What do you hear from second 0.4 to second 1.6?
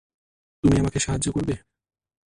তুমি আমাকে সাহায্য করবে?